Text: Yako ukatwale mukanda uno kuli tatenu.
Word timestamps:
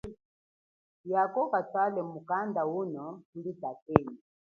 Yako 1.11 1.39
ukatwale 1.47 1.99
mukanda 2.11 2.61
uno 2.79 3.05
kuli 3.29 3.51
tatenu. 3.61 4.13